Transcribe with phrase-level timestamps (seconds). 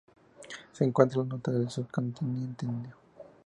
[0.71, 2.95] Se encuentra al norte del subcontinente indio.